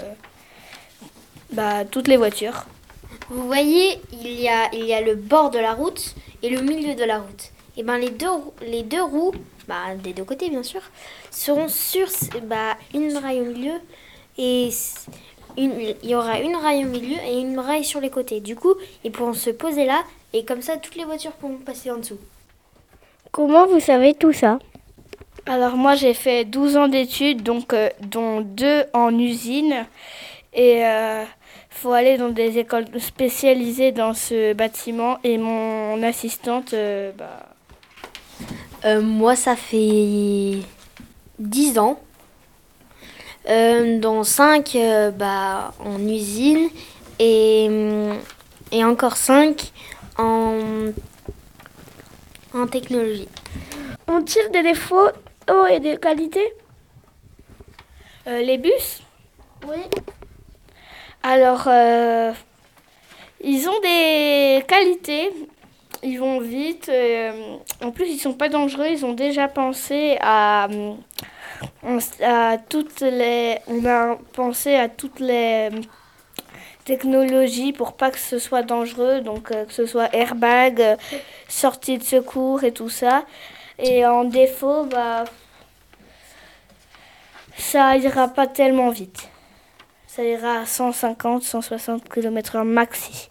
bah, 1.51 1.85
toutes 1.89 2.07
les 2.07 2.17
voitures. 2.17 2.65
Vous 3.29 3.45
voyez, 3.45 3.99
il 4.11 4.41
y, 4.41 4.49
a, 4.49 4.69
il 4.73 4.85
y 4.85 4.93
a 4.93 5.01
le 5.01 5.15
bord 5.15 5.51
de 5.51 5.59
la 5.59 5.73
route 5.73 6.15
et 6.43 6.49
le 6.49 6.61
milieu 6.61 6.95
de 6.95 7.03
la 7.03 7.19
route. 7.19 7.51
Et 7.77 7.83
ben 7.83 7.97
les 7.97 8.09
deux, 8.09 8.27
les 8.67 8.83
deux 8.83 9.01
roues, 9.01 9.31
bah, 9.71 9.95
des 9.95 10.11
deux 10.11 10.25
côtés 10.25 10.49
bien 10.49 10.63
sûr, 10.63 10.81
seront 11.29 11.69
sur 11.69 12.07
bah, 12.43 12.75
une 12.93 13.15
rail 13.15 13.39
au 13.39 13.45
milieu 13.45 13.75
et 14.37 14.69
une, 15.57 15.95
il 16.03 16.09
y 16.09 16.13
aura 16.13 16.41
une 16.41 16.57
rail 16.57 16.83
au 16.85 16.89
milieu 16.89 17.17
et 17.25 17.39
une 17.39 17.57
rail 17.57 17.85
sur 17.85 18.01
les 18.01 18.09
côtés. 18.09 18.41
Du 18.41 18.57
coup, 18.57 18.73
ils 19.05 19.11
pourront 19.13 19.33
se 19.33 19.49
poser 19.49 19.85
là 19.85 20.03
et 20.33 20.43
comme 20.43 20.61
ça, 20.61 20.75
toutes 20.75 20.95
les 20.95 21.05
voitures 21.05 21.31
pourront 21.31 21.57
passer 21.57 21.89
en 21.89 21.97
dessous. 21.97 22.19
Comment 23.31 23.65
vous 23.65 23.79
savez 23.79 24.13
tout 24.13 24.33
ça? 24.33 24.59
Alors 25.45 25.77
moi, 25.77 25.95
j'ai 25.95 26.13
fait 26.13 26.43
12 26.43 26.75
ans 26.75 26.87
d'études, 26.89 27.41
donc 27.41 27.71
euh, 27.71 27.89
dont 28.01 28.41
deux 28.41 28.83
en 28.93 29.17
usine 29.17 29.85
et 30.53 30.85
euh, 30.85 31.23
faut 31.69 31.93
aller 31.93 32.17
dans 32.17 32.29
des 32.29 32.57
écoles 32.57 32.87
spécialisées 32.99 33.93
dans 33.93 34.13
ce 34.13 34.51
bâtiment 34.51 35.17
et 35.23 35.37
mon 35.37 36.03
assistante 36.03 36.73
euh, 36.73 37.13
bah, 37.17 37.51
Euh, 38.85 39.01
moi, 39.01 39.35
ça 39.35 39.55
fait 39.55 40.59
10 41.39 41.79
ans. 41.79 41.99
Euh, 43.49 43.99
dont 43.99 44.23
5 44.23 44.77
bah, 45.15 45.73
en 45.79 45.99
usine 46.07 46.69
et, 47.17 47.67
et 48.71 48.83
encore 48.85 49.17
5 49.17 49.71
en, 50.19 50.59
en 52.53 52.67
technologie. 52.67 53.27
Ont-ils 54.07 54.51
des 54.51 54.61
défauts 54.61 55.09
oh, 55.49 55.65
et 55.71 55.79
des 55.79 55.97
qualités 55.97 56.53
euh, 58.27 58.41
les 58.41 58.59
bus? 58.59 59.01
Oui. 59.67 59.79
Alors, 61.23 61.63
euh, 61.65 62.31
ils 63.43 63.67
ont 63.67 63.79
des 63.81 64.63
qualités. 64.67 65.31
Ils 66.03 66.17
vont 66.19 66.39
vite. 66.39 66.89
euh, 66.89 67.57
en 67.83 67.91
plus, 67.91 68.07
ils 68.07 68.19
sont 68.19 68.33
pas 68.33 68.49
dangereux. 68.49 68.87
Ils 68.89 69.05
ont 69.05 69.13
déjà 69.13 69.47
pensé 69.47 70.17
à, 70.21 70.67
euh, 71.83 72.57
toutes 72.69 73.01
les. 73.01 73.57
On 73.67 73.85
a 73.85 74.17
pensé 74.33 74.75
à 74.75 74.89
toutes 74.89 75.19
les 75.19 75.69
technologies 76.85 77.73
pour 77.73 77.93
pas 77.93 78.11
que 78.11 78.19
ce 78.19 78.39
soit 78.39 78.63
dangereux. 78.63 79.21
Donc, 79.21 79.51
euh, 79.51 79.65
que 79.65 79.73
ce 79.73 79.85
soit 79.85 80.13
airbag, 80.15 80.81
euh, 80.81 80.95
sortie 81.47 81.97
de 81.97 82.03
secours 82.03 82.63
et 82.63 82.71
tout 82.71 82.89
ça. 82.89 83.23
Et 83.77 84.05
en 84.05 84.23
défaut, 84.23 84.85
bah, 84.85 85.23
ça 87.57 87.95
ira 87.97 88.27
pas 88.27 88.47
tellement 88.47 88.89
vite. 88.89 89.29
Ça 90.07 90.23
ira 90.23 90.59
à 90.59 90.65
150, 90.65 91.43
160 91.43 92.09
km/h 92.09 92.63
maxi. 92.63 93.29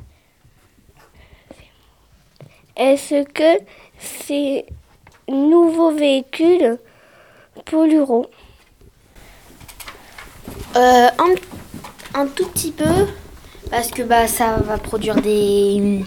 Est-ce 2.81 3.25
que 3.25 3.63
ces 3.99 4.65
nouveaux 5.29 5.93
véhicules 5.93 6.79
pollueront? 7.67 8.27
Euh, 10.77 11.09
un, 11.19 12.21
un 12.21 12.27
tout 12.27 12.49
petit 12.49 12.73
peu 12.73 13.07
parce 13.71 13.91
que 13.91 14.03
bah 14.03 14.27
ça 14.27 14.57
va 14.57 14.79
produire 14.79 15.17
des 15.17 16.01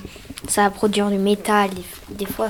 ça 0.47 0.63
va 0.63 0.69
produire 0.71 1.09
du 1.09 1.17
métal 1.19 1.69
des, 1.69 2.15
des 2.15 2.25
fois 2.25 2.49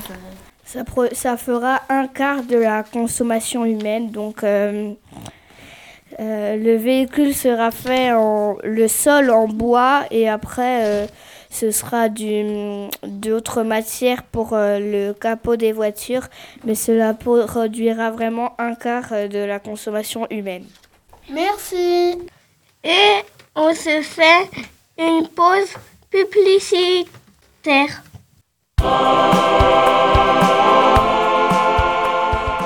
Ça, 0.66 0.84
pro- 0.84 1.14
ça 1.14 1.38
fera 1.38 1.82
un 1.90 2.08
quart 2.08 2.44
de 2.44 2.58
la 2.58 2.84
consommation 2.84 3.66
humaine. 3.66 4.10
Donc, 4.10 4.44
euh, 4.44 4.94
euh, 6.20 6.56
le 6.56 6.76
véhicule 6.78 7.34
sera 7.36 7.72
fait 7.72 8.12
en 8.14 8.58
le 8.64 8.88
sol 8.88 9.30
en 9.30 9.48
bois 9.48 10.04
et 10.10 10.30
après, 10.30 10.86
euh, 10.86 11.06
ce 11.54 11.70
sera 11.70 12.10
du, 12.10 12.90
d'autres 13.04 13.62
matières 13.62 14.24
pour 14.24 14.54
euh, 14.54 14.80
le 14.80 15.14
capot 15.14 15.56
des 15.56 15.72
voitures. 15.72 16.28
Mais 16.66 16.74
cela 16.74 17.14
produira 17.14 18.10
vraiment 18.10 18.56
un 18.58 18.74
quart 18.74 19.12
euh, 19.12 19.28
de 19.28 19.38
la 19.38 19.60
consommation 19.60 20.26
humaine. 20.32 20.66
Merci. 21.30 22.18
Et 22.84 23.22
on 23.56 23.74
se 23.74 24.02
fait 24.02 24.50
une 24.98 25.28
pause 25.28 25.76
publicitaire. 26.10 28.02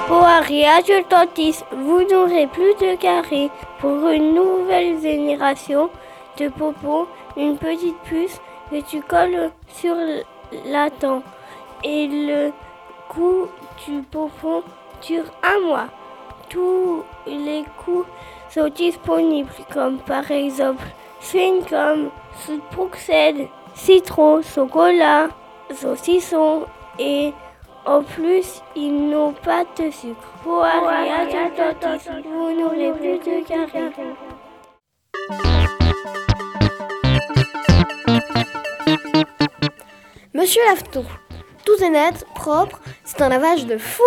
Pour 0.08 0.24
Ariage 0.24 0.92
Tantis, 1.10 1.58
vous 1.72 2.04
n'aurez 2.10 2.48
plus 2.48 2.74
de 2.76 2.96
carré. 2.96 3.50
Pour 3.82 4.08
une 4.08 4.34
nouvelle 4.34 5.02
génération 5.02 5.90
de 6.40 6.48
popos, 6.48 7.08
une 7.36 7.58
petite 7.58 7.98
puce 8.06 8.40
que 8.70 8.82
tu 8.82 9.02
colles 9.02 9.52
sur 9.70 9.96
la 10.66 10.90
dent. 10.90 11.24
Et 11.84 12.08
le 12.08 12.52
coup 13.10 13.48
du 13.86 14.02
popo 14.02 14.64
dure 15.06 15.26
un 15.44 15.60
mois. 15.68 15.88
Tous 16.50 17.04
les 17.26 17.66
coups 17.84 18.08
sont 18.50 18.70
disponibles, 18.70 19.50
comme 19.72 19.98
par 20.00 20.30
exemple 20.32 20.84
chewing-gum, 21.22 22.10
soude 22.46 22.62
Bruxelles, 22.72 23.48
citron, 23.76 24.42
chocolat, 24.42 25.28
saucisson 25.74 26.66
et 27.00 27.34
en 27.86 28.04
plus, 28.04 28.62
ils 28.76 29.10
n'ont 29.10 29.32
pas 29.32 29.64
de 29.78 29.90
sucre. 29.92 30.28
Pour 30.44 30.64
Ariane 30.64 31.30
Atlantis, 31.30 32.10
vous 32.26 32.52
n'aurez 32.60 32.92
plus 32.92 33.20
de 33.20 33.48
carré. 33.48 33.92
Monsieur 40.38 40.62
Lafton, 40.66 41.04
tout 41.66 41.84
est 41.84 41.90
net, 41.90 42.24
propre, 42.36 42.80
c'est 43.04 43.24
un 43.24 43.30
lavage 43.30 43.66
de 43.66 43.80
fou 43.80 44.04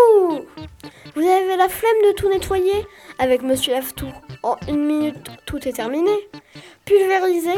Vous 1.17 1.29
avez 1.29 1.57
la 1.57 1.69
flemme 1.69 2.03
de 2.07 2.13
tout 2.13 2.29
nettoyer 2.29 2.87
Avec 3.19 3.43
Monsieur 3.43 3.73
Laftour, 3.73 4.13
en 4.45 4.55
une 4.69 4.87
minute, 4.87 5.29
tout 5.45 5.67
est 5.67 5.73
terminé. 5.73 6.13
Pulvérisé 6.85 7.51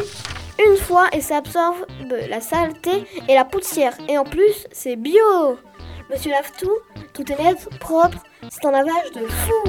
une 0.67 0.79
fois 0.79 1.09
et 1.13 1.21
ça 1.21 1.37
absorbe 1.37 1.85
la 2.31 2.41
saleté 2.41 3.05
et 3.29 3.35
la 3.35 3.45
poussière. 3.45 3.93
Et 4.09 4.17
en 4.17 4.25
plus, 4.25 4.67
c'est 4.73 4.97
bio 4.97 5.59
Monsieur 6.09 6.31
Laftou, 6.31 6.71
tout 7.13 7.31
est 7.31 7.43
net, 7.43 7.69
propre, 7.79 8.23
c'est 8.49 8.65
un 8.65 8.71
lavage 8.71 9.13
de 9.15 9.27
fou 9.27 9.65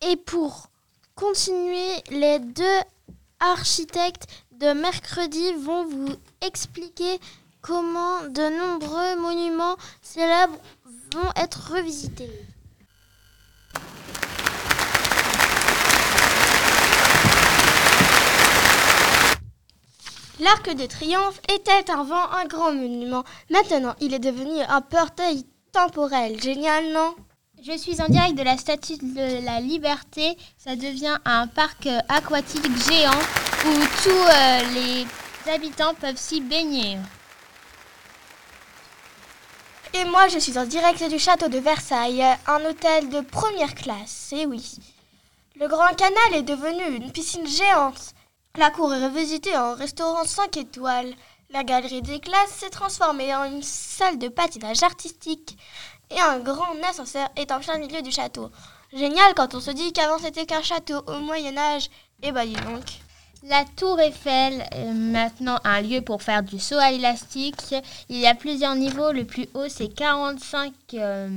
Et 0.00 0.16
pour 0.16 0.70
continuer, 1.18 2.02
les 2.10 2.38
deux 2.38 2.80
architectes 3.40 4.26
de 4.52 4.72
mercredi 4.72 5.52
vont 5.54 5.84
vous 5.84 6.14
expliquer 6.40 7.18
comment 7.60 8.22
de 8.22 8.56
nombreux 8.56 9.16
monuments 9.20 9.76
célèbres 10.00 10.56
vont 11.12 11.30
être 11.34 11.72
revisités. 11.72 12.30
L'Arc 20.38 20.72
de 20.72 20.86
Triomphe 20.86 21.40
était 21.52 21.90
avant 21.90 22.30
un 22.30 22.44
grand 22.44 22.72
monument. 22.72 23.24
Maintenant, 23.50 23.96
il 24.00 24.14
est 24.14 24.20
devenu 24.20 24.60
un 24.68 24.80
portail 24.80 25.44
temporel. 25.72 26.40
Génial, 26.40 26.92
non? 26.92 27.16
Je 27.60 27.76
suis 27.76 28.00
en 28.00 28.06
direct 28.06 28.36
de 28.38 28.44
la 28.44 28.56
Statue 28.56 28.98
de 28.98 29.44
la 29.44 29.60
Liberté. 29.60 30.38
Ça 30.56 30.76
devient 30.76 31.16
un 31.24 31.48
parc 31.48 31.86
euh, 31.86 31.98
aquatique 32.08 32.70
géant 32.88 33.18
où 33.66 33.74
tous 34.02 34.10
euh, 34.10 34.60
les 34.74 35.06
habitants 35.50 35.94
peuvent 35.94 36.16
s'y 36.16 36.40
baigner. 36.40 36.98
Et 39.92 40.04
moi, 40.04 40.28
je 40.28 40.38
suis 40.38 40.56
en 40.56 40.66
direct 40.66 41.02
du 41.10 41.18
château 41.18 41.48
de 41.48 41.58
Versailles, 41.58 42.24
un 42.46 42.64
hôtel 42.64 43.08
de 43.08 43.22
première 43.22 43.74
classe. 43.74 44.32
Et 44.36 44.46
oui. 44.46 44.76
Le 45.56 45.66
Grand 45.66 45.94
Canal 45.96 46.34
est 46.34 46.42
devenu 46.42 46.96
une 46.96 47.10
piscine 47.10 47.46
géante. 47.46 48.12
La 48.56 48.70
cour 48.70 48.94
est 48.94 49.04
revisitée 49.04 49.56
en 49.56 49.74
restaurant 49.74 50.24
5 50.24 50.56
étoiles. 50.58 51.12
La 51.50 51.64
galerie 51.64 52.02
des 52.02 52.20
classes 52.20 52.50
s'est 52.50 52.70
transformée 52.70 53.34
en 53.34 53.44
une 53.44 53.62
salle 53.62 54.18
de 54.18 54.28
patinage 54.28 54.82
artistique. 54.84 55.56
Et 56.10 56.20
un 56.20 56.38
grand 56.38 56.74
ascenseur 56.88 57.28
est 57.36 57.52
en 57.52 57.60
plein 57.60 57.78
milieu 57.78 58.02
du 58.02 58.10
château. 58.10 58.50
Génial 58.92 59.34
quand 59.34 59.54
on 59.54 59.60
se 59.60 59.70
dit 59.70 59.92
qu'avant 59.92 60.18
c'était 60.18 60.46
qu'un 60.46 60.62
château 60.62 61.02
au 61.06 61.18
Moyen 61.20 61.56
Âge. 61.56 61.90
Eh 62.22 62.32
bah 62.32 62.46
dis 62.46 62.54
donc. 62.54 62.84
La 63.44 63.64
tour 63.76 64.00
Eiffel 64.00 64.66
est 64.72 64.92
maintenant 64.92 65.60
un 65.62 65.80
lieu 65.80 66.00
pour 66.00 66.22
faire 66.22 66.42
du 66.42 66.58
saut 66.58 66.78
à 66.78 66.90
l'élastique. 66.90 67.74
Il 68.08 68.16
y 68.16 68.26
a 68.26 68.34
plusieurs 68.34 68.74
niveaux. 68.74 69.12
Le 69.12 69.24
plus 69.24 69.46
haut, 69.54 69.68
c'est 69.68 69.88
45 69.88 70.72
euh, 70.94 71.28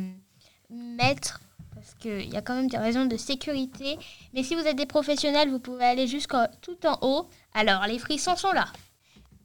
mètres 0.72 1.42
parce 1.76 1.94
qu'il 1.96 2.32
y 2.32 2.38
a 2.38 2.42
quand 2.42 2.56
même 2.56 2.70
des 2.70 2.78
raisons 2.78 3.06
de 3.06 3.18
sécurité. 3.18 4.00
Mais 4.34 4.44
si 4.44 4.56
vous 4.56 4.62
êtes 4.62 4.78
des 4.78 4.86
professionnels, 4.86 5.50
vous 5.50 5.60
pouvez 5.60 5.86
aller 5.86 6.08
jusqu'à 6.08 6.50
tout 6.62 6.78
en 6.86 6.98
haut. 7.02 7.28
Alors, 7.54 7.86
les 7.86 8.00
frissons 8.00 8.36
sont 8.36 8.52
là. 8.52 8.66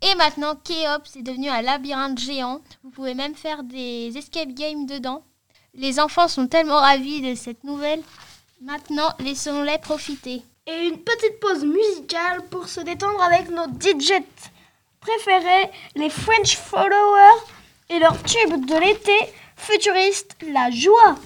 Et 0.03 0.15
maintenant, 0.17 0.55
Kéops 0.57 1.17
est 1.17 1.23
devenu 1.23 1.49
un 1.49 1.63
labyrinthe 1.63 2.19
géant. 2.19 2.61
Vous 2.83 2.91
pouvez 2.91 3.15
même 3.15 3.35
faire 3.35 3.65
des 3.65 4.17
escape 4.17 4.51
games 4.51 4.87
dedans. 4.87 5.23
Les 5.75 6.01
enfants 6.01 6.29
sont 6.29 6.47
tellement 6.47 6.81
ravis 6.81 7.21
de 7.23 7.35
cette 7.35 7.65
nouvelle. 7.65 8.03
Maintenant, 8.61 9.11
laissons-les 9.21 9.79
profiter. 9.79 10.43
Et 10.67 10.89
une 10.89 10.99
petite 10.99 11.39
pause 11.41 11.65
musicale 11.65 12.43
pour 12.51 12.69
se 12.69 12.81
détendre 12.81 13.23
avec 13.23 13.51
nos 13.51 13.67
DJ 13.67 14.23
préférés, 15.01 15.71
les 15.95 16.11
French 16.11 16.57
Followers 16.57 17.43
et 17.91 17.99
leur 17.99 18.21
tube 18.23 18.67
de 18.67 18.81
l'été 18.81 19.17
futuriste, 19.57 20.37
la 20.53 20.71
joie. 20.71 21.17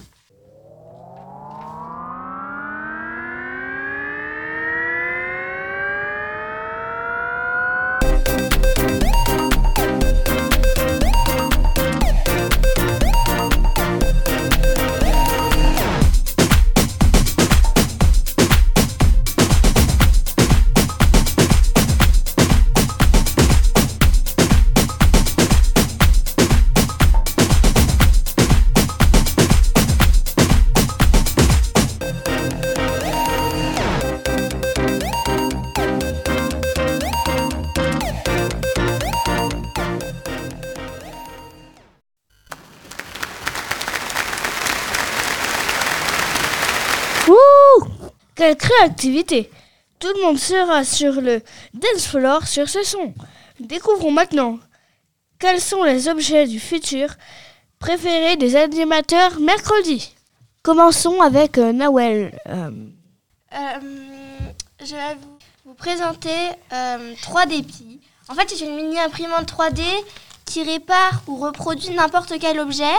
Quelle 48.35 48.55
créativité 48.55 49.51
Tout 49.99 50.07
le 50.15 50.23
monde 50.23 50.39
sera 50.39 50.83
sur 50.83 51.21
le 51.21 51.41
dance 51.73 52.07
floor 52.07 52.47
sur 52.47 52.67
ce 52.69 52.83
son. 52.83 53.13
Découvrons 53.59 54.11
maintenant 54.11 54.57
quels 55.39 55.61
sont 55.61 55.83
les 55.83 56.07
objets 56.07 56.47
du 56.47 56.59
futur 56.59 57.09
préférés 57.79 58.37
des 58.37 58.55
animateurs 58.55 59.39
mercredi. 59.39 60.13
Commençons 60.63 61.19
avec 61.21 61.57
euh, 61.57 61.71
Nawel. 61.71 62.39
Euh, 62.47 62.71
Euh, 63.53 63.79
je 64.79 64.95
vais 64.95 65.17
vous, 65.65 65.73
présenter 65.73 66.29
euh, 66.71 67.13
3D 67.15 67.63
Pi. 67.63 67.99
En 68.29 68.35
fait, 68.35 68.49
c'est 68.49 68.63
une 68.65 68.75
mini 68.75 68.97
imprimante 68.99 69.51
3D 69.51 69.81
qui 70.45 70.63
répare 70.63 71.21
ou 71.27 71.35
reproduit 71.37 71.89
n'importe 71.93 72.33
quel 72.39 72.59
objet. 72.59 72.93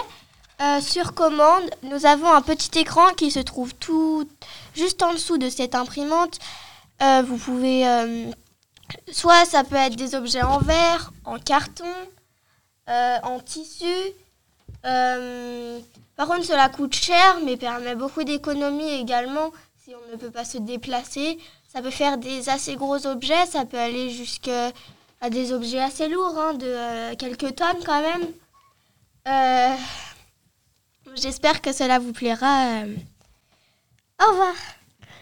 Euh, 0.63 0.81
sur 0.81 1.15
commande, 1.15 1.69
nous 1.83 2.07
avons 2.07 2.33
un 2.33 2.41
petit 2.41 2.79
écran 2.79 3.09
qui 3.17 3.33
se 3.33 3.41
trouve 3.41 3.75
tout 3.75 4.29
juste 4.77 5.03
en 5.03 5.13
dessous 5.13 5.37
de 5.37 5.49
cette 5.49 5.75
imprimante. 5.75 6.39
Euh, 7.03 7.23
vous 7.27 7.37
pouvez, 7.37 7.89
euh, 7.89 8.31
soit 9.11 9.45
ça 9.45 9.65
peut 9.65 9.75
être 9.75 9.97
des 9.97 10.15
objets 10.15 10.43
en 10.43 10.59
verre, 10.59 11.13
en 11.25 11.39
carton, 11.41 11.93
en 12.87 13.41
tissu. 13.41 13.87
Par 14.83 16.29
contre, 16.29 16.45
cela 16.45 16.69
coûte 16.69 16.95
cher, 16.95 17.39
mais 17.45 17.57
permet 17.57 17.97
beaucoup 17.97 18.23
d'économies 18.23 19.01
également 19.01 19.51
si 19.83 19.93
on 19.97 20.13
ne 20.13 20.17
peut 20.17 20.31
pas 20.31 20.45
se 20.45 20.59
déplacer. 20.59 21.39
Ça 21.73 21.83
peut 21.83 21.91
faire 21.91 22.19
des 22.19 22.49
assez 22.49 22.77
gros 22.77 23.05
objets, 23.09 23.47
ça 23.47 23.65
peut 23.65 23.79
aller 23.79 24.11
jusqu'à 24.11 24.71
des 25.29 25.53
objets 25.53 25.83
assez 25.83 26.07
lourds, 26.07 26.39
hein, 26.39 26.55
de 26.55 27.15
quelques 27.15 27.57
tonnes 27.57 27.83
quand 27.85 28.03
même. 28.03 28.29
Euh, 31.13 31.17
J'espère 31.21 31.61
que 31.61 31.73
cela 31.73 31.99
vous 31.99 32.13
plaira. 32.13 32.83
euh. 32.85 32.97
Au 34.23 34.31
revoir. 34.31 34.55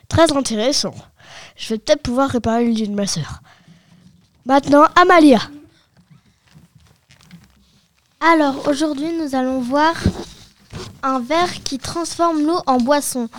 Très 0.09 0.33
intéressant. 0.33 0.95
Je 1.57 1.71
vais 1.75 1.79
peut-être 1.79 2.03
pouvoir 2.03 2.31
réparer 2.31 2.65
le 2.65 2.71
lit 2.73 2.89
de 2.89 2.95
ma 2.95 3.07
sœur. 3.07 3.41
Maintenant, 4.45 4.85
Amalia. 4.97 5.41
Alors 8.23 8.69
aujourd'hui 8.69 9.13
nous 9.17 9.35
allons 9.35 9.61
voir 9.61 9.95
un 11.03 11.21
verre 11.21 11.63
qui 11.63 11.79
transforme 11.79 12.45
l'eau 12.45 12.61
en 12.67 12.77
boisson. 12.79 13.31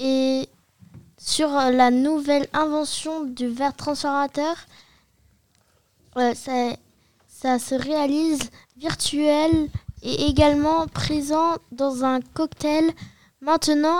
Et 0.00 0.48
sur 1.18 1.54
euh, 1.54 1.70
la 1.70 1.90
nouvelle 1.90 2.48
invention 2.54 3.24
du 3.24 3.48
verre 3.48 3.74
transformateur, 3.74 4.56
euh, 6.16 6.34
ça, 6.34 6.76
ça 7.28 7.58
se 7.58 7.74
réalise 7.74 8.40
virtuel 8.78 9.68
et 10.06 10.26
également 10.28 10.86
présent 10.86 11.56
dans 11.72 12.04
un 12.04 12.20
cocktail. 12.20 12.84
Maintenant, 13.40 13.98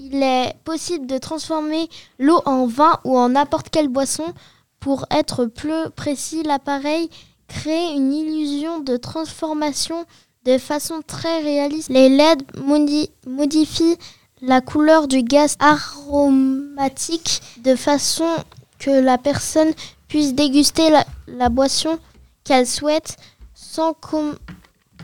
il 0.00 0.22
est 0.22 0.54
possible 0.64 1.06
de 1.06 1.16
transformer 1.16 1.88
l'eau 2.18 2.42
en 2.44 2.66
vin 2.66 2.98
ou 3.04 3.16
en 3.16 3.30
n'importe 3.30 3.70
quelle 3.70 3.88
boisson. 3.88 4.34
Pour 4.80 5.06
être 5.10 5.46
plus 5.46 5.90
précis, 5.94 6.42
l'appareil 6.42 7.08
crée 7.46 7.92
une 7.94 8.12
illusion 8.12 8.80
de 8.80 8.96
transformation 8.96 10.04
de 10.44 10.58
façon 10.58 11.00
très 11.06 11.40
réaliste. 11.40 11.88
Les 11.88 12.08
LED 12.08 12.42
modi- 12.58 13.10
modifient 13.26 13.96
la 14.42 14.60
couleur 14.60 15.08
du 15.08 15.22
gaz 15.22 15.56
aromatique 15.60 17.42
de 17.58 17.74
façon 17.76 18.28
que 18.78 18.90
la 18.90 19.18
personne 19.18 19.72
puisse 20.08 20.34
déguster 20.34 20.90
la, 21.26 21.48
boisson 21.48 21.98
qu'elle 22.44 22.66
souhaite 22.66 23.16
sans 23.54 23.94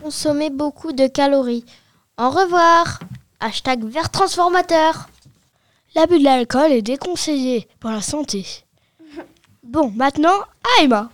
consommer 0.04 0.50
beaucoup 0.50 0.92
de 0.92 1.06
calories. 1.06 1.64
Au 2.18 2.28
revoir 2.28 3.00
Hashtag 3.40 3.84
vert 3.84 4.10
transformateur 4.10 5.08
L'abus 5.94 6.18
de 6.18 6.24
l'alcool 6.24 6.72
est 6.72 6.82
déconseillé 6.82 7.66
pour 7.80 7.90
la 7.90 8.02
santé. 8.02 8.44
Bon, 9.62 9.90
maintenant, 9.96 10.38
Aïma. 10.78 11.10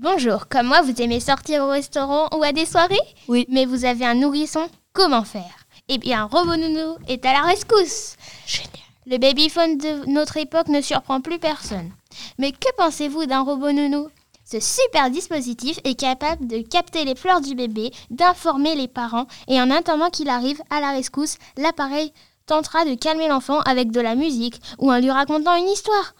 Bonjour, 0.00 0.48
comme 0.48 0.66
moi, 0.66 0.82
vous 0.82 1.00
aimez 1.00 1.20
sortir 1.20 1.62
au 1.62 1.68
restaurant 1.68 2.28
ou 2.36 2.42
à 2.42 2.50
des 2.50 2.66
soirées 2.66 2.98
Oui. 3.28 3.46
Mais 3.48 3.66
vous 3.66 3.84
avez 3.84 4.04
un 4.04 4.16
nourrisson, 4.16 4.68
comment 4.92 5.22
faire? 5.22 5.54
Eh 5.86 5.98
bien, 5.98 6.24
Robot 6.24 6.56
Nounou 6.56 6.96
est 7.06 7.24
à 7.24 7.34
la 7.34 7.42
rescousse. 7.42 8.16
Génial. 8.48 8.68
Le 9.06 9.18
babyphone 9.18 9.78
de 9.78 10.10
notre 10.10 10.38
époque 10.38 10.68
ne 10.68 10.80
surprend 10.80 11.20
plus 11.20 11.38
personne. 11.38 11.92
Mais 12.36 12.50
que 12.50 12.74
pensez-vous 12.76 13.26
d'un 13.26 13.42
robot 13.42 13.70
nounou 13.70 14.08
Ce 14.44 14.60
super 14.60 15.10
dispositif 15.10 15.78
est 15.84 15.98
capable 15.98 16.46
de 16.46 16.58
capter 16.58 17.04
les 17.04 17.14
pleurs 17.14 17.40
du 17.40 17.54
bébé, 17.54 17.90
d'informer 18.10 18.74
les 18.74 18.88
parents, 18.88 19.26
et 19.48 19.60
en 19.60 19.70
attendant 19.70 20.10
qu'il 20.10 20.28
arrive 20.28 20.60
à 20.68 20.80
la 20.80 20.90
rescousse, 20.90 21.38
l'appareil 21.56 22.12
tentera 22.46 22.84
de 22.84 22.94
calmer 22.94 23.28
l'enfant 23.28 23.60
avec 23.60 23.90
de 23.90 24.00
la 24.00 24.14
musique 24.14 24.60
ou 24.78 24.92
en 24.92 24.98
lui 24.98 25.10
racontant 25.10 25.56
une 25.56 25.68
histoire. 25.68 26.14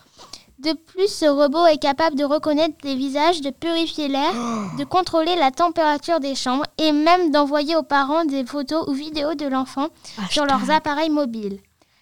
De 0.59 0.73
plus, 0.73 1.09
ce 1.09 1.27
robot 1.27 1.67
est 1.67 1.83
capable 1.83 2.17
de 2.17 2.25
reconnaître 2.25 2.77
les 2.85 2.95
visages, 2.95 3.43
de 3.43 3.51
purifier 3.51 4.09
l'air, 4.09 4.33
de 4.79 4.85
contrôler 4.85 5.37
la 5.37 5.51
température 5.51 6.21
des 6.21 6.35
chambres 6.35 6.65
et 6.79 6.93
même 6.93 7.31
d'envoyer 7.31 7.77
aux 7.77 7.83
parents 7.83 8.25
des 8.25 8.47
photos 8.47 8.87
ou 8.89 8.93
vidéos 8.93 9.35
de 9.35 9.47
l'enfant 9.47 9.89
sur 10.31 10.47
leurs 10.47 10.71
appareils 10.71 11.11
mobiles. 11.11 11.61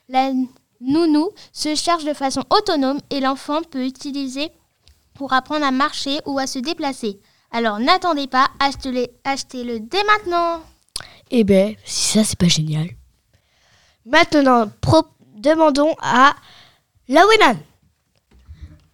La 0.09 0.31
nounou 0.81 1.31
se 1.53 1.75
charge 1.75 2.05
de 2.05 2.13
façon 2.13 2.45
autonome 2.51 3.01
et 3.11 3.21
l'enfant 3.21 3.63
peut 3.69 3.85
utiliser 3.85 4.53
pour 5.23 5.33
apprendre 5.35 5.65
à 5.65 5.71
marcher 5.71 6.19
ou 6.27 6.41
à 6.41 6.49
se 6.49 6.59
déplacer. 6.59 7.21
Alors 7.53 7.79
n'attendez 7.79 8.27
pas, 8.27 8.49
achetez-le 8.59 9.07
achetez-le 9.23 9.79
dès 9.79 10.03
maintenant. 10.03 10.61
Eh 11.31 11.45
ben, 11.45 11.77
si 11.85 12.09
ça, 12.19 12.25
c'est 12.25 12.37
pas 12.37 12.49
génial. 12.49 12.89
Maintenant, 14.05 14.69
pro- 14.81 15.07
demandons 15.37 15.95
à 16.01 16.35
Lawenan. 17.07 17.57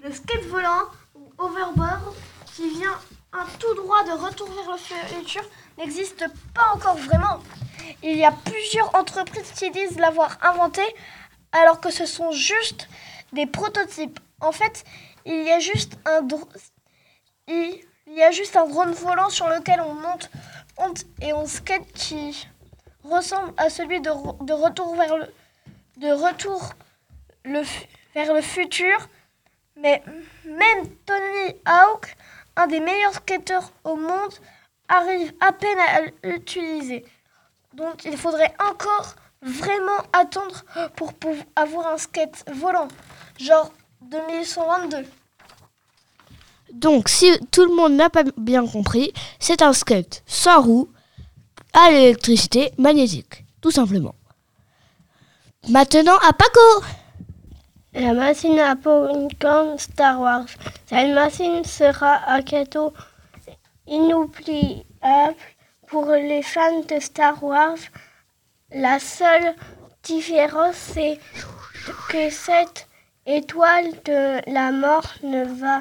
Le 0.05 0.13
skate 0.13 0.45
volant 0.51 0.83
ou 1.15 1.33
overboard 1.39 2.15
qui 2.55 2.69
vient 2.79 2.99
un 3.33 3.47
tout 3.59 3.75
droit 3.77 4.05
de 4.05 4.11
retour 4.23 4.49
vers 4.51 4.71
le 4.71 5.17
futur 5.17 5.43
n'existe 5.79 6.27
pas 6.53 6.75
encore 6.75 6.99
vraiment. 6.99 7.39
Il 8.03 8.19
y 8.19 8.25
a 8.27 8.33
plusieurs 8.33 8.95
entreprises 8.95 9.51
qui 9.59 9.71
disent 9.71 9.99
l'avoir 9.99 10.37
inventé 10.43 10.83
alors 11.53 11.81
que 11.81 11.91
ce 11.91 12.05
sont 12.05 12.33
juste 12.33 12.87
des 13.33 13.47
prototypes. 13.47 14.21
En 14.41 14.53
fait, 14.53 14.85
il 15.25 15.43
y 15.45 15.51
a 15.53 15.61
juste 15.61 15.99
un 16.05 16.23
drone 18.67 18.93
volant 18.93 19.31
sur 19.31 19.49
lequel 19.49 19.81
on 19.81 19.95
monte, 19.95 20.31
et 21.21 21.33
on 21.33 21.47
skate 21.47 21.93
qui 21.93 22.47
ressemble 23.05 23.53
à 23.57 23.71
celui 23.71 24.01
de, 24.01 24.11
re- 24.11 24.45
de 24.45 24.53
retour 24.53 24.95
vers 24.97 25.17
le 25.17 25.27
de 25.97 27.63
vers 28.15 28.33
le 28.33 28.43
futur. 28.43 29.09
Mais 29.77 30.03
même 30.45 30.89
Tony 31.07 31.57
Hawk, 31.65 32.17
un 32.57 32.67
des 32.67 32.81
meilleurs 32.81 33.15
skateurs 33.15 33.73
au 33.85 33.97
monde, 33.97 34.35
arrive 34.89 35.33
à 35.41 35.53
peine 35.53 35.79
à 35.79 36.01
l'utiliser. 36.27 37.05
Donc 37.75 38.05
il 38.05 38.17
faudrait 38.17 38.55
encore 38.61 39.15
vraiment 39.43 40.03
attendre 40.13 40.65
pour 40.97 41.15
pouvoir 41.15 41.45
avoir 41.57 41.87
un 41.89 41.99
skate 41.99 42.45
volant, 42.53 42.89
genre 43.39 43.73
2122. 44.03 45.05
Donc, 46.73 47.09
si 47.09 47.31
tout 47.51 47.65
le 47.65 47.75
monde 47.75 47.95
n'a 47.95 48.11
pas 48.11 48.25
bien 48.37 48.67
compris, 48.67 49.13
c'est 49.39 49.63
un 49.63 49.73
skate 49.73 50.23
sans 50.27 50.61
roue 50.63 50.89
à 51.73 51.91
l'électricité 51.91 52.73
magnétique, 52.79 53.45
tout 53.61 53.71
simplement. 53.71 54.15
Maintenant 55.69 56.17
à 56.27 56.33
Paco 56.33 56.85
La 57.93 58.13
machine 58.15 58.59
à 58.59 58.77
popcorn 58.77 59.79
Star 59.79 60.21
Wars. 60.21 60.47
Cette 60.87 61.15
machine 61.15 61.65
sera 61.65 62.21
un 62.29 62.43
cadeau 62.43 62.93
inoubliable 63.87 64.85
pour 65.87 66.07
les 66.07 66.43
fans 66.43 66.83
de 66.89 67.01
Star 67.01 67.43
Wars. 67.43 67.79
La 68.73 68.99
seule 68.99 69.55
différence, 70.03 70.77
c'est 70.77 71.19
que 72.11 72.31
cette 72.31 72.88
étoile 73.29 73.93
de 74.07 74.51
la 74.51 74.73
mort 74.73 75.07
ne 75.23 75.45
va 75.45 75.81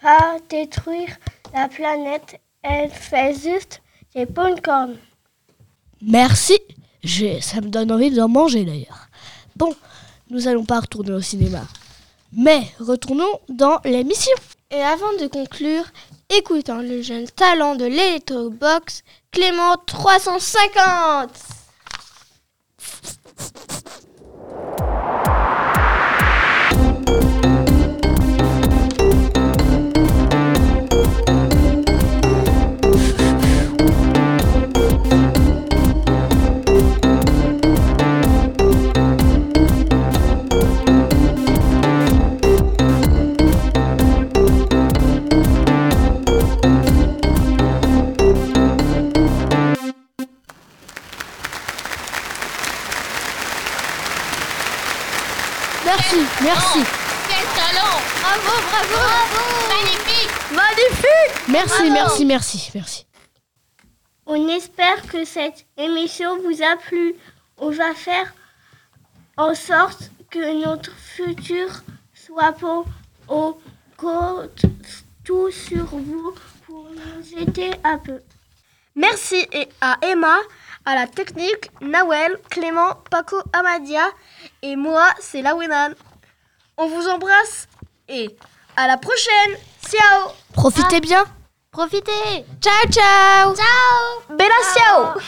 pas 0.00 0.36
détruire 0.48 1.16
la 1.54 1.68
planète. 1.68 2.40
Elle 2.62 2.90
fait 2.90 3.34
juste 3.34 3.80
des 4.14 4.26
popcorn. 4.26 4.96
Merci. 6.02 6.58
Ça 7.40 7.60
me 7.60 7.68
donne 7.68 7.90
envie 7.90 8.10
d'en 8.10 8.28
manger 8.28 8.64
d'ailleurs. 8.64 9.08
Bon, 9.56 9.74
nous 10.30 10.46
allons 10.46 10.64
pas 10.64 10.80
retourner 10.80 11.12
au 11.12 11.20
cinéma. 11.20 11.62
Mais 12.32 12.62
retournons 12.78 13.40
dans 13.48 13.80
l'émission. 13.84 14.32
Et 14.70 14.80
avant 14.80 15.12
de 15.20 15.26
conclure, 15.26 15.84
écoutons 16.30 16.78
le 16.78 17.02
jeune 17.02 17.26
talent 17.26 17.74
de 17.74 17.84
l'Electrobox, 17.84 19.02
Clément 19.32 19.76
350. 19.86 21.30
Merci, 55.94 56.16
merci. 56.42 56.78
Quel 57.28 57.44
talent 57.54 57.98
Bravo, 58.22 58.52
bravo 58.70 58.94
Bravo 58.94 59.42
Magnifique 59.68 60.30
Magnifique 60.50 61.48
Merci, 61.48 61.90
merci, 61.90 62.24
merci, 62.24 62.70
merci. 62.74 63.06
On 64.24 64.48
espère 64.48 65.02
que 65.06 65.26
cette 65.26 65.66
émission 65.76 66.38
vous 66.40 66.62
a 66.62 66.76
plu. 66.78 67.14
On 67.58 67.68
va 67.68 67.92
faire 67.92 68.32
en 69.36 69.54
sorte 69.54 70.10
que 70.30 70.64
notre 70.64 70.96
futur 70.96 71.68
soit 72.14 72.52
beau. 72.52 72.86
On 73.28 73.54
compte 73.98 74.62
tout 75.24 75.50
sur 75.50 75.84
vous 75.84 76.34
pour 76.64 76.88
nous 76.88 77.38
aider 77.38 77.70
un 77.84 77.98
peu. 77.98 78.18
Merci 78.94 79.46
et 79.52 79.68
à 79.82 79.98
Emma, 80.00 80.38
à 80.84 80.94
la 80.94 81.06
technique, 81.06 81.70
Nawel, 81.80 82.38
Clément, 82.50 82.96
Paco, 83.10 83.36
Amadia 83.52 84.04
et 84.62 84.76
moi, 84.76 85.08
c'est 85.20 85.42
Lawenan. 85.42 85.94
On 86.76 86.86
vous 86.86 87.08
embrasse 87.08 87.68
et 88.08 88.36
à 88.76 88.86
la 88.86 88.96
prochaine. 88.96 89.56
Ciao 89.88 90.32
Profitez 90.52 91.00
bien. 91.00 91.24
Profitez 91.70 92.44
Ciao, 92.60 92.90
ciao. 92.90 93.54
Ciao 93.54 94.36
Bella 94.36 94.54
ciao 94.74 95.20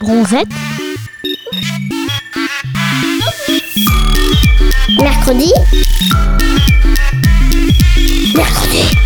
Bronzette. 0.00 0.52
Mercredi 5.00 5.52
Mercredi 8.34 9.05